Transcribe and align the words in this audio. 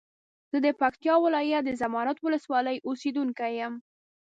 زه 0.51 0.57
د 0.65 0.67
پکتیا 0.81 1.13
ولایت 1.25 1.63
د 1.65 1.69
زرمت 1.79 2.17
ولسوالی 2.21 2.77
اوسیدونکی 2.87 3.51
یم. 3.61 3.73